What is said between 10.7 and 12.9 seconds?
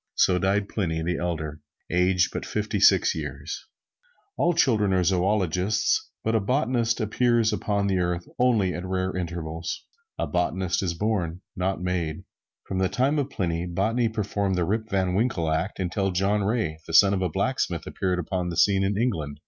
is born not made. From the